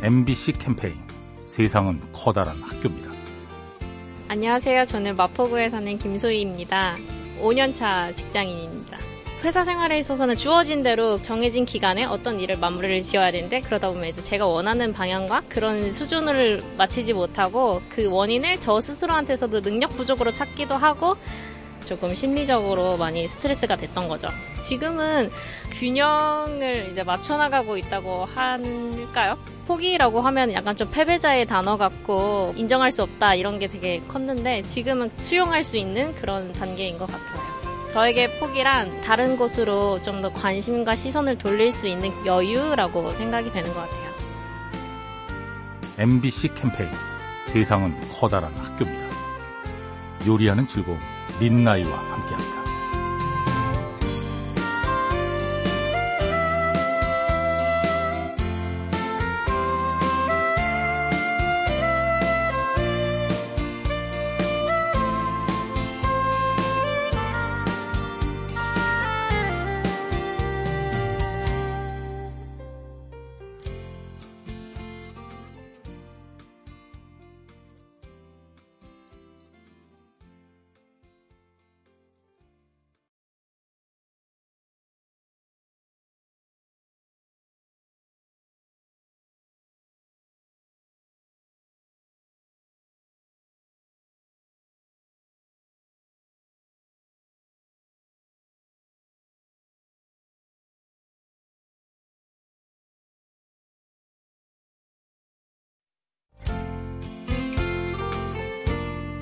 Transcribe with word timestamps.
MBC 0.00 0.52
캠페인 0.58 0.94
세상은 1.44 2.00
커다란 2.12 2.62
학교입니다. 2.62 3.10
안녕하세요. 4.28 4.84
저는 4.84 5.16
마포구에 5.16 5.70
사는 5.70 5.98
김소희입니다. 5.98 6.96
5년차 7.40 8.14
직장인입니다. 8.14 8.96
회사 9.42 9.64
생활에 9.64 9.98
있어서는 9.98 10.36
주어진 10.36 10.84
대로 10.84 11.20
정해진 11.20 11.64
기간에 11.64 12.04
어떤 12.04 12.38
일을 12.38 12.58
마무리를 12.58 13.02
지어야 13.02 13.32
되는데 13.32 13.60
그러다 13.60 13.88
보면 13.88 14.08
이제 14.08 14.22
제가 14.22 14.46
원하는 14.46 14.92
방향과 14.92 15.42
그런 15.48 15.90
수준을 15.90 16.62
맞추지 16.76 17.12
못하고 17.12 17.82
그 17.88 18.08
원인을 18.08 18.60
저 18.60 18.80
스스로한테서도 18.80 19.62
능력 19.62 19.96
부족으로 19.96 20.30
찾기도 20.30 20.74
하고 20.74 21.16
조금 21.84 22.14
심리적으로 22.14 22.96
많이 22.98 23.26
스트레스가 23.26 23.74
됐던 23.74 24.06
거죠. 24.06 24.28
지금은 24.60 25.30
균형을 25.72 26.88
이제 26.92 27.02
맞춰 27.02 27.36
나가고 27.36 27.76
있다고 27.76 28.26
할까요? 28.26 29.36
포기라고 29.68 30.20
하면 30.22 30.52
약간 30.54 30.74
좀 30.74 30.90
패배자의 30.90 31.46
단어 31.46 31.76
같고 31.76 32.54
인정할 32.56 32.90
수 32.90 33.02
없다 33.02 33.34
이런 33.34 33.58
게 33.58 33.68
되게 33.68 34.00
컸는데 34.08 34.62
지금은 34.62 35.10
수용할 35.20 35.62
수 35.62 35.76
있는 35.76 36.14
그런 36.14 36.52
단계인 36.54 36.98
것 36.98 37.06
같아요. 37.06 37.88
저에게 37.90 38.38
포기란 38.40 39.00
다른 39.02 39.36
곳으로 39.36 40.00
좀 40.02 40.18
더 40.18 40.32
관심과 40.32 40.96
시선을 40.96 41.38
돌릴 41.38 41.70
수 41.70 41.86
있는 41.86 42.10
여유라고 42.26 43.12
생각이 43.12 43.52
되는 43.52 43.72
것 43.72 43.80
같아요. 43.80 44.08
MBC 45.98 46.54
캠페인 46.54 46.90
세상은 47.44 47.94
커다란 48.10 48.52
학교입니다. 48.54 49.06
요리하는 50.26 50.66
즐거움 50.66 50.98
민나이와 51.38 51.96
함께합니다. 51.96 52.57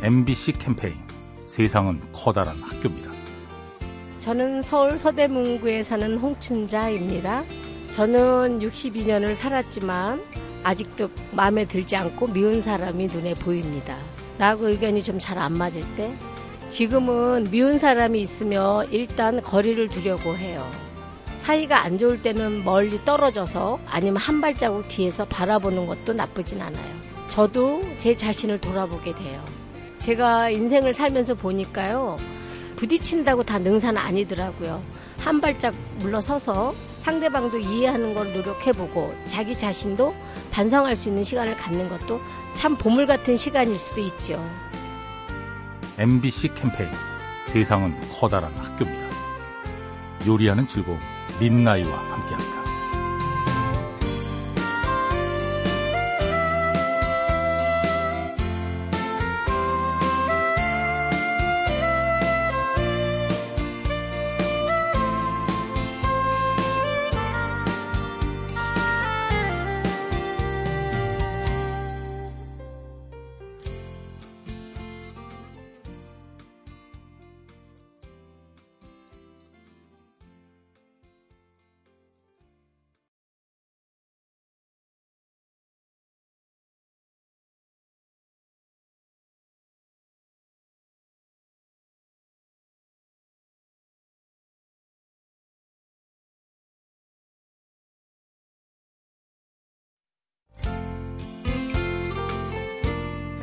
MBC 0.02 0.52
캠페인 0.52 0.94
세상은 1.46 2.00
커다란 2.12 2.56
학교입니다. 2.62 3.10
저는 4.18 4.62
서울 4.62 4.98
서대문구에 4.98 5.82
사는 5.82 6.18
홍춘자입니다. 6.18 7.44
저는 7.92 8.58
62년을 8.60 9.34
살았지만 9.34 10.22
아직도 10.64 11.08
마음에 11.32 11.64
들지 11.64 11.96
않고 11.96 12.28
미운 12.28 12.60
사람이 12.60 13.06
눈에 13.08 13.34
보입니다. 13.34 13.96
나하고 14.38 14.68
의견이 14.68 15.02
좀 15.02 15.18
잘 15.18 15.38
안 15.38 15.52
맞을 15.52 15.82
때 15.96 16.14
지금은 16.68 17.46
미운 17.50 17.78
사람이 17.78 18.20
있으면 18.20 18.90
일단 18.90 19.40
거리를 19.40 19.88
두려고 19.88 20.36
해요. 20.36 20.68
사이가 21.36 21.84
안 21.84 21.96
좋을 21.96 22.20
때는 22.22 22.64
멀리 22.64 22.98
떨어져서 23.04 23.78
아니면 23.86 24.16
한 24.16 24.40
발자국 24.40 24.88
뒤에서 24.88 25.24
바라보는 25.26 25.86
것도 25.86 26.12
나쁘진 26.12 26.60
않아요. 26.60 26.96
저도 27.28 27.82
제 27.98 28.14
자신을 28.14 28.58
돌아보게 28.60 29.14
돼요. 29.14 29.44
제가 29.98 30.50
인생을 30.50 30.92
살면서 30.92 31.34
보니까요. 31.34 32.18
부딪힌다고 32.76 33.42
다 33.42 33.58
능사는 33.58 34.00
아니더라고요. 34.00 34.82
한 35.18 35.40
발짝 35.40 35.74
물러서서 35.98 36.74
상대방도 37.02 37.58
이해하는 37.58 38.14
걸 38.14 38.32
노력해보고 38.32 39.14
자기 39.26 39.56
자신도 39.56 40.14
반성할 40.50 40.96
수 40.96 41.08
있는 41.08 41.24
시간을 41.24 41.56
갖는 41.56 41.88
것도 41.88 42.20
참 42.54 42.76
보물 42.76 43.06
같은 43.06 43.36
시간일 43.36 43.78
수도 43.78 44.00
있죠. 44.00 44.42
MBC 45.98 46.54
캠페인 46.54 46.90
세상은 47.44 47.94
커다란 48.12 48.52
학교입니다. 48.54 49.06
요리하는 50.26 50.66
즐거움 50.66 50.98
민나이와 51.40 51.96
함께합니다. 51.96 52.45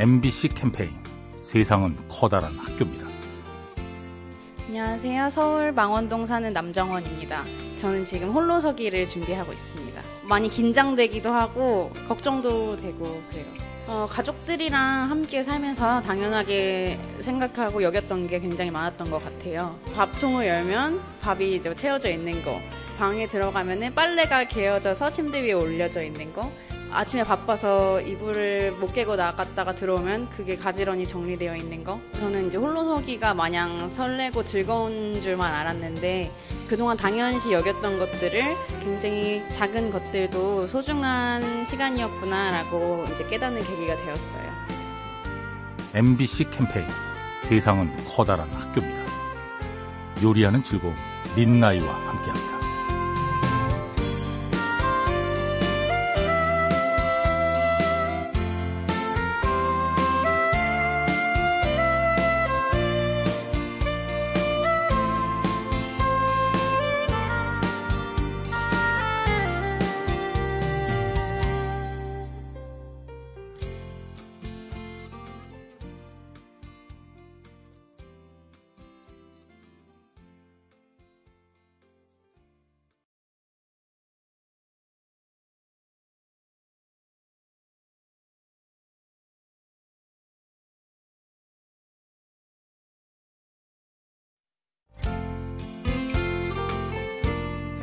MBC 0.03 0.49
캠페인 0.49 0.91
세상은 1.39 1.95
커다란 2.09 2.57
학교입니다. 2.57 3.07
안녕하세요. 4.67 5.29
서울 5.29 5.71
망원동 5.71 6.25
사는 6.25 6.51
남정원입니다. 6.51 7.45
저는 7.79 8.03
지금 8.03 8.31
홀로서기를 8.31 9.07
준비하고 9.07 9.53
있습니다. 9.53 10.01
많이 10.23 10.49
긴장되기도 10.49 11.31
하고 11.31 11.89
걱정도 12.09 12.75
되고 12.75 13.23
그래요. 13.29 13.45
어, 13.87 14.05
가족들이랑 14.09 15.09
함께 15.09 15.41
살면서 15.41 16.01
당연하게 16.01 16.99
생각하고 17.19 17.81
여겼던 17.81 18.27
게 18.27 18.41
굉장히 18.41 18.71
많았던 18.71 19.09
것 19.09 19.23
같아요. 19.23 19.79
밥통을 19.95 20.45
열면 20.45 20.99
밥이 21.21 21.61
채워져 21.77 22.09
있는 22.09 22.43
거, 22.43 22.59
방에 22.99 23.25
들어가면 23.25 23.95
빨래가 23.95 24.49
개어져서 24.49 25.11
침대 25.11 25.43
위에 25.43 25.53
올려져 25.53 26.03
있는 26.03 26.33
거, 26.33 26.51
아침에 26.93 27.23
바빠서 27.23 27.99
이불을 28.01 28.73
못 28.73 28.93
깨고 28.93 29.15
나갔다가 29.15 29.73
들어오면 29.73 30.29
그게 30.29 30.55
가지런히 30.55 31.07
정리되어 31.07 31.55
있는 31.55 31.83
거. 31.83 31.99
저는 32.19 32.47
이제 32.47 32.57
홀로서기가 32.57 33.33
마냥 33.33 33.89
설레고 33.89 34.43
즐거운 34.43 35.19
줄만 35.19 35.51
알았는데 35.51 36.31
그동안 36.67 36.95
당연시 36.95 37.51
여겼던 37.51 37.97
것들을 37.97 38.55
굉장히 38.81 39.43
작은 39.53 39.91
것들도 39.91 40.67
소중한 40.67 41.65
시간이었구나라고 41.65 43.07
이제 43.13 43.27
깨닫는 43.27 43.63
계기가 43.63 43.95
되었어요. 43.97 44.53
MBC 45.95 46.51
캠페인 46.51 46.85
세상은 47.41 47.91
커다란 48.07 48.47
학교입니다. 48.51 49.03
요리하는 50.21 50.63
즐거움 50.63 50.95
민나이와 51.35 51.91
함께합니다. 51.91 52.52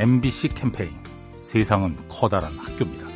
MBC 0.00 0.54
캠페인 0.54 0.92
세상은 1.42 1.94
커다란 2.08 2.56
학교입니다. 2.56 3.06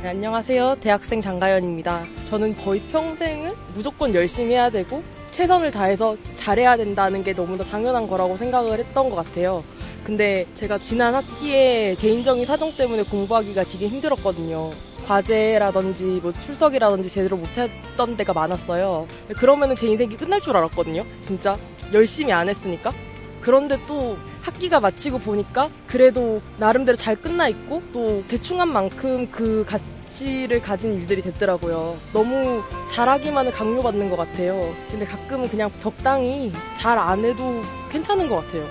네, 0.00 0.08
안녕하세요. 0.08 0.78
대학생 0.80 1.20
장가연입니다. 1.20 2.04
저는 2.30 2.56
거의 2.56 2.80
평생을 2.90 3.54
무조건 3.74 4.14
열심히 4.14 4.52
해야 4.52 4.70
되고 4.70 5.02
최선을 5.30 5.70
다해서 5.70 6.16
잘해야 6.36 6.78
된다는 6.78 7.22
게 7.22 7.34
너무나 7.34 7.62
당연한 7.62 8.08
거라고 8.08 8.38
생각을 8.38 8.78
했던 8.78 9.10
것 9.10 9.16
같아요. 9.16 9.62
근데 10.02 10.46
제가 10.54 10.78
지난 10.78 11.12
학기에 11.14 11.94
개인적인 11.96 12.46
사정 12.46 12.74
때문에 12.74 13.02
공부하기가 13.02 13.64
되게 13.64 13.88
힘들었거든요. 13.88 14.70
과제라든지 15.06 16.20
뭐 16.22 16.32
출석이라든지 16.32 17.10
제대로 17.10 17.36
못했던 17.36 18.16
데가 18.16 18.32
많았어요. 18.32 19.06
그러면은 19.36 19.76
제 19.76 19.88
인생이 19.88 20.16
끝날 20.16 20.40
줄 20.40 20.56
알았거든요. 20.56 21.04
진짜 21.20 21.58
열심히 21.92 22.32
안 22.32 22.48
했으니까. 22.48 22.94
그런데 23.42 23.78
또 23.86 24.16
학기가 24.42 24.80
마치고 24.80 25.18
보니까 25.18 25.68
그래도 25.86 26.40
나름대로 26.58 26.96
잘 26.96 27.16
끝나 27.16 27.48
있고 27.48 27.82
또 27.92 28.22
대충 28.28 28.60
한 28.60 28.72
만큼 28.72 29.28
그 29.30 29.64
가치를 29.68 30.62
가진 30.62 30.94
일들이 30.94 31.22
됐더라고요. 31.22 31.96
너무 32.12 32.62
잘하기만을 32.90 33.52
강요받는 33.52 34.10
것 34.10 34.16
같아요. 34.16 34.72
근데 34.90 35.04
가끔은 35.04 35.48
그냥 35.48 35.70
적당히 35.80 36.52
잘 36.78 36.98
안 36.98 37.24
해도 37.24 37.62
괜찮은 37.90 38.28
것 38.28 38.36
같아요. 38.36 38.64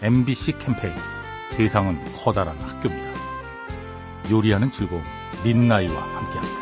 MBC 0.00 0.58
캠페인 0.58 0.94
세상은 1.50 1.98
커다란 2.14 2.56
학교입니다. 2.58 3.18
요리하는 4.30 4.70
즐거움 4.70 5.02
민나이와 5.42 6.00
함께합니다. 6.00 6.57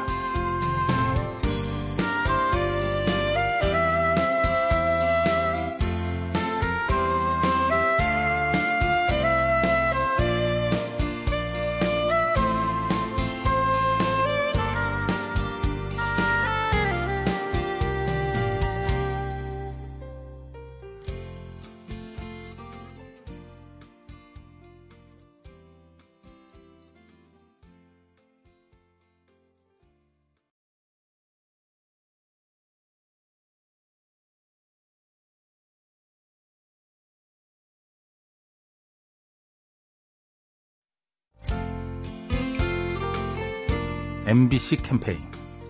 MBC 44.26 44.78
캠페인 44.78 45.18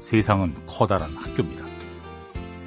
세상은 0.00 0.55
커다란 0.64 1.14
학교입니다. 1.14 1.62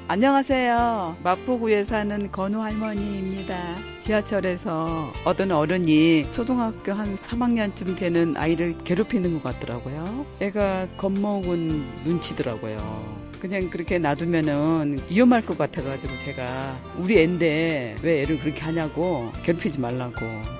안녕하세요. 0.06 1.16
마포구에 1.24 1.82
사는 1.82 2.30
건우 2.30 2.60
할머니입니다. 2.60 3.56
지하철에서 3.98 5.12
어떤 5.24 5.50
어른이 5.50 6.30
초등학교 6.30 6.92
한 6.92 7.16
3학년쯤 7.18 7.96
되는 7.96 8.36
아이를 8.36 8.78
괴롭히는 8.84 9.34
것 9.34 9.42
같더라고요. 9.42 10.26
애가 10.40 10.86
겁먹은 10.96 12.04
눈치더라고요. 12.04 13.29
그냥 13.40 13.70
그렇게 13.70 13.98
놔두면은 13.98 15.00
위험할 15.08 15.44
것 15.44 15.56
같아가지고 15.56 16.12
제가 16.24 16.78
우리 16.98 17.18
애인데 17.18 17.96
왜 18.02 18.22
애를 18.22 18.38
그렇게 18.38 18.60
하냐고 18.60 19.32
괴롭히지 19.42 19.80
말라고 19.80 20.14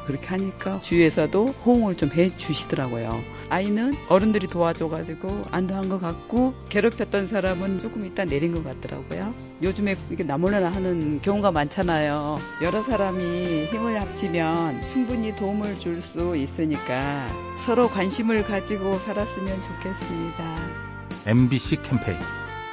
그렇게 0.07 0.27
하니까 0.29 0.81
주위에서도 0.81 1.45
호응을 1.65 1.97
좀 1.97 2.11
해주시더라고요. 2.11 3.21
아이는 3.51 3.95
어른들이 4.09 4.47
도와줘가지고 4.47 5.47
안도한 5.51 5.89
것 5.89 6.01
같고 6.01 6.55
괴롭혔던 6.69 7.27
사람은 7.27 7.81
조금 7.81 8.07
이따 8.07 8.25
내린 8.25 8.55
것 8.55 8.63
같더라고요. 8.65 9.35
요즘에 9.61 9.97
이게 10.11 10.23
나몰라라 10.23 10.71
하는 10.71 11.21
경우가 11.21 11.51
많잖아요. 11.51 12.39
여러 12.63 12.83
사람이 12.83 13.65
힘을 13.67 14.01
합치면 14.01 14.89
충분히 14.89 15.35
도움을 15.37 15.79
줄 15.79 16.01
수 16.01 16.35
있으니까 16.37 17.27
서로 17.67 17.89
관심을 17.89 18.43
가지고 18.45 18.99
살았으면 19.01 19.63
좋겠습니다. 19.63 20.45
MBC 21.27 21.83
캠페인 21.83 22.17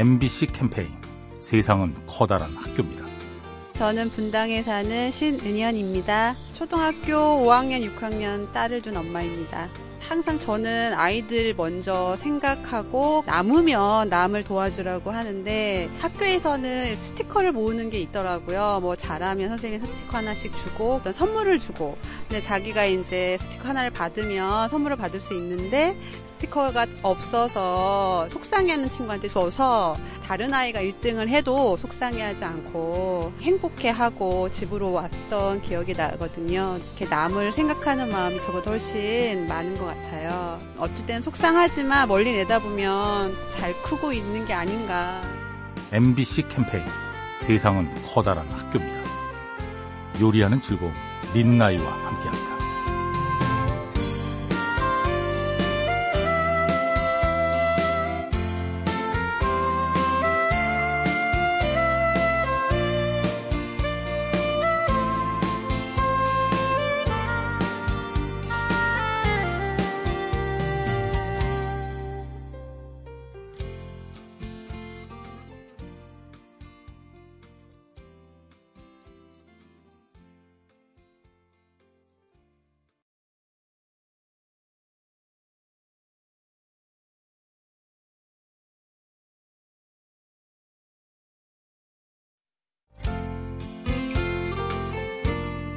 MBC 0.00 0.46
캠페인 0.46 0.88
세상은 1.40 1.94
커다란 2.06 2.56
학교입니다. 2.56 3.04
저는 3.74 4.08
분당에 4.08 4.62
사는 4.62 5.10
신은현입니다. 5.10 6.34
초등학교 6.54 7.12
5학년, 7.44 7.86
6학년 7.94 8.50
딸을 8.50 8.80
둔 8.80 8.96
엄마입니다. 8.96 9.68
항상 10.10 10.40
저는 10.40 10.92
아이들 10.94 11.54
먼저 11.54 12.16
생각하고 12.16 13.22
남으면 13.26 14.08
남을 14.08 14.42
도와주라고 14.42 15.12
하는데 15.12 15.88
학교에서는 16.00 16.96
스티커를 16.96 17.52
모으는 17.52 17.90
게 17.90 18.00
있더라고요. 18.00 18.80
뭐 18.82 18.96
잘하면 18.96 19.50
선생님이 19.50 19.86
스티커 19.86 20.16
하나씩 20.16 20.52
주고 20.64 21.00
선물을 21.04 21.60
주고 21.60 21.96
근데 22.26 22.40
자기가 22.40 22.86
이제 22.86 23.38
스티커 23.40 23.68
하나를 23.68 23.90
받으면 23.90 24.68
선물을 24.68 24.96
받을 24.96 25.20
수 25.20 25.32
있는데 25.34 25.96
스티커가 26.24 26.86
없어서 27.02 28.28
속상해하는 28.30 28.90
친구한테 28.90 29.28
줘서 29.28 29.96
다른 30.26 30.52
아이가 30.52 30.80
1등을 30.80 31.28
해도 31.28 31.76
속상해하지 31.76 32.44
않고 32.44 33.32
행복해하고 33.42 34.50
집으로 34.50 34.92
왔던 34.92 35.62
기억이 35.62 35.92
나거든요. 35.92 36.78
이렇게 36.78 37.04
남을 37.04 37.52
생각하는 37.52 38.10
마음이 38.10 38.40
저보다 38.40 38.70
훨씬 38.70 39.46
많은 39.46 39.78
것 39.78 39.86
같아요. 39.86 39.99
어떨 40.80 41.06
때는 41.06 41.22
속상하지만 41.22 42.08
멀리 42.08 42.32
내다보면 42.32 43.34
잘 43.50 43.74
크고 43.82 44.12
있는 44.12 44.46
게 44.46 44.54
아닌가. 44.54 45.20
MBC 45.92 46.48
캠페인 46.48 46.84
세상은 47.40 47.88
커다란 48.06 48.48
학교입니다. 48.48 49.00
요리하는 50.20 50.60
즐거움 50.62 50.92
민나이와 51.34 51.84
함께합니다. 51.84 52.59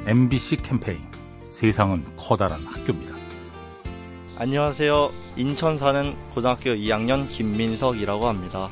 MBC 0.06 0.56
캠페인 0.56 1.00
세상은 1.48 2.04
커다란 2.16 2.62
학교입니다. 2.66 3.14
안녕하세요. 4.38 5.10
인천 5.36 5.78
사는 5.78 6.14
고등학교 6.34 6.70
2학년 6.72 7.26
김민석이라고 7.26 8.28
합니다. 8.28 8.70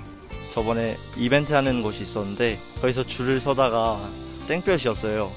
저번에 0.52 0.96
이벤트 1.16 1.54
하는 1.54 1.82
곳이 1.82 2.02
있었는데 2.02 2.58
거기서 2.82 3.04
줄을 3.04 3.40
서다가 3.40 3.98
땡볕이었어요. 4.48 5.30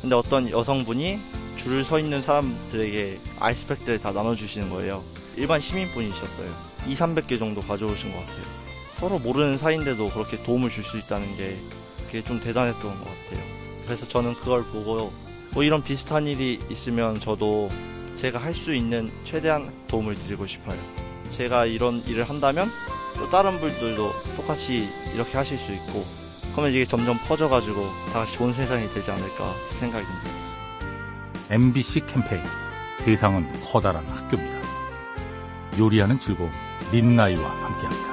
근데 0.00 0.16
어떤 0.16 0.48
여성분이 0.48 1.18
줄을 1.58 1.84
서 1.84 1.98
있는 1.98 2.22
사람들에게 2.22 3.20
아이스팩들을 3.38 3.98
다 3.98 4.10
나눠주시는 4.10 4.70
거예요. 4.70 5.02
일반 5.36 5.60
시민분이셨어요. 5.60 6.50
2, 6.86 6.94
300개 6.96 7.38
정도 7.38 7.60
가져오신 7.60 8.10
것 8.10 8.20
같아요. 8.20 8.44
서로 8.98 9.18
모르는 9.18 9.58
사이인데도 9.58 10.08
그렇게 10.10 10.42
도움을 10.42 10.70
줄 10.70 10.82
수 10.82 10.96
있다는 10.96 11.36
게 11.36 11.58
그게 12.06 12.22
좀 12.22 12.40
대단했던 12.40 12.82
것 12.82 13.04
같아요. 13.04 13.44
그래서 13.84 14.08
저는 14.08 14.32
그걸 14.34 14.62
보고 14.64 15.12
뭐 15.52 15.62
이런 15.62 15.82
비슷한 15.82 16.26
일이 16.26 16.60
있으면 16.70 17.20
저도 17.20 17.70
제가 18.16 18.38
할 18.38 18.54
수 18.54 18.74
있는 18.74 19.10
최대한 19.24 19.70
도움을 19.88 20.14
드리고 20.14 20.46
싶어요. 20.46 20.78
제가 21.30 21.66
이런 21.66 22.02
일을 22.06 22.28
한다면 22.28 22.68
또 23.16 23.28
다른 23.30 23.58
분들도 23.58 24.12
똑같이 24.36 24.88
이렇게 25.14 25.36
하실 25.36 25.58
수 25.58 25.72
있고 25.72 26.04
그러면 26.52 26.72
이게 26.72 26.84
점점 26.84 27.16
퍼져가지고 27.26 27.80
다 28.12 28.20
같이 28.20 28.34
좋은 28.34 28.52
세상이 28.52 28.86
되지 28.92 29.10
않을까 29.10 29.52
생각이 29.80 30.04
듭니다. 30.04 30.30
MBC 31.50 32.06
캠페인 32.06 32.42
세상은 32.98 33.46
커다란 33.62 34.04
학교입니다. 34.06 34.62
요리하는 35.78 36.20
즐거움 36.20 36.50
린나이와 36.92 37.48
함께합니다. 37.50 38.11